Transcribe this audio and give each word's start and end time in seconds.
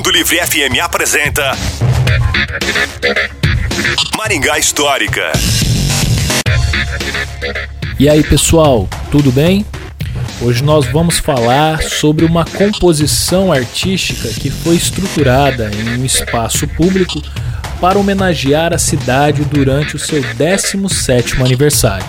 Mundo 0.00 0.12
Livre 0.12 0.38
FM 0.38 0.80
apresenta 0.82 1.52
Maringá 4.16 4.58
Histórica. 4.58 5.30
E 7.98 8.08
aí, 8.08 8.24
pessoal, 8.24 8.88
tudo 9.10 9.30
bem? 9.30 9.66
Hoje 10.40 10.64
nós 10.64 10.86
vamos 10.86 11.18
falar 11.18 11.82
sobre 11.82 12.24
uma 12.24 12.46
composição 12.46 13.52
artística 13.52 14.28
que 14.28 14.48
foi 14.48 14.76
estruturada 14.76 15.70
em 15.70 15.98
um 15.98 16.04
espaço 16.06 16.66
público 16.66 17.20
para 17.78 17.98
homenagear 17.98 18.72
a 18.72 18.78
cidade 18.78 19.44
durante 19.44 19.96
o 19.96 19.98
seu 19.98 20.22
17º 20.22 21.44
aniversário. 21.44 22.06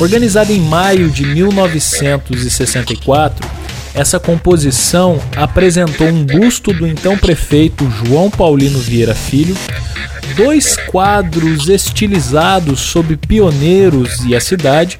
Organizada 0.00 0.52
em 0.52 0.60
maio 0.60 1.08
de 1.08 1.24
1964, 1.24 3.48
essa 3.96 4.20
composição 4.20 5.18
apresentou 5.34 6.06
um 6.06 6.22
busto 6.22 6.70
do 6.70 6.86
então 6.86 7.16
prefeito 7.16 7.90
João 7.90 8.30
Paulino 8.30 8.78
Vieira 8.78 9.14
Filho, 9.14 9.56
dois 10.36 10.76
quadros 10.76 11.70
estilizados 11.70 12.78
sobre 12.78 13.16
pioneiros 13.16 14.22
e 14.26 14.36
a 14.36 14.40
cidade, 14.40 14.98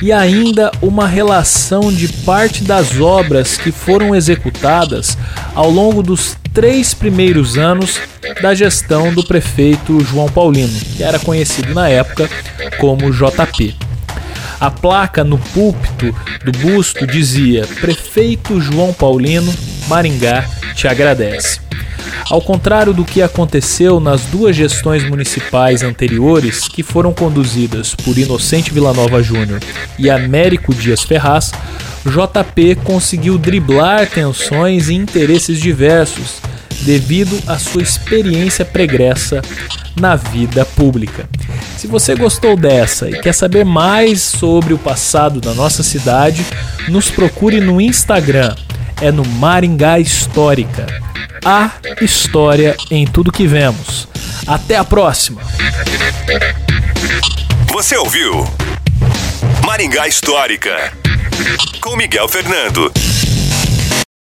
e 0.00 0.12
ainda 0.12 0.70
uma 0.80 1.08
relação 1.08 1.92
de 1.92 2.06
parte 2.06 2.62
das 2.62 3.00
obras 3.00 3.56
que 3.56 3.72
foram 3.72 4.14
executadas 4.14 5.18
ao 5.52 5.68
longo 5.68 6.00
dos 6.00 6.36
três 6.54 6.94
primeiros 6.94 7.58
anos 7.58 7.98
da 8.40 8.54
gestão 8.54 9.12
do 9.12 9.24
prefeito 9.24 9.98
João 10.04 10.28
Paulino, 10.28 10.78
que 10.96 11.02
era 11.02 11.18
conhecido 11.18 11.74
na 11.74 11.88
época 11.88 12.30
como 12.78 13.10
JP. 13.10 13.85
A 14.58 14.70
placa 14.70 15.22
no 15.22 15.38
púlpito 15.38 16.14
do 16.44 16.52
busto 16.52 17.06
dizia: 17.06 17.66
Prefeito 17.80 18.60
João 18.60 18.92
Paulino, 18.92 19.52
Maringá 19.88 20.48
te 20.74 20.88
agradece. 20.88 21.60
Ao 22.30 22.40
contrário 22.40 22.92
do 22.92 23.04
que 23.04 23.22
aconteceu 23.22 24.00
nas 24.00 24.22
duas 24.22 24.56
gestões 24.56 25.08
municipais 25.08 25.82
anteriores, 25.82 26.66
que 26.66 26.82
foram 26.82 27.12
conduzidas 27.12 27.94
por 27.94 28.18
Inocente 28.18 28.72
Villanova 28.72 29.22
Júnior 29.22 29.60
e 29.98 30.10
Américo 30.10 30.74
Dias 30.74 31.02
Ferraz, 31.02 31.52
JP 32.04 32.76
conseguiu 32.82 33.38
driblar 33.38 34.08
tensões 34.08 34.88
e 34.88 34.94
interesses 34.94 35.60
diversos 35.60 36.40
devido 36.82 37.38
à 37.46 37.58
sua 37.58 37.82
experiência 37.82 38.64
pregressa 38.64 39.42
na 40.00 40.16
vida 40.16 40.64
pública. 40.64 41.28
Se 41.76 41.86
você 41.86 42.14
gostou 42.14 42.56
dessa 42.56 43.08
e 43.08 43.20
quer 43.20 43.34
saber 43.34 43.64
mais 43.64 44.22
sobre 44.22 44.72
o 44.72 44.78
passado 44.78 45.40
da 45.40 45.52
nossa 45.52 45.82
cidade, 45.82 46.44
nos 46.88 47.10
procure 47.10 47.60
no 47.60 47.80
Instagram, 47.80 48.54
é 49.00 49.12
no 49.12 49.24
Maringá 49.24 49.98
Histórica. 49.98 50.86
A 51.44 51.70
história 52.00 52.74
em 52.90 53.06
tudo 53.06 53.30
que 53.30 53.46
vemos. 53.46 54.08
Até 54.46 54.76
a 54.76 54.84
próxima! 54.84 55.42
Você 57.72 57.96
ouviu 57.96 58.44
Maringá 59.64 60.08
Histórica 60.08 60.92
com 61.80 61.94
Miguel 61.94 62.26
Fernando. 62.28 62.90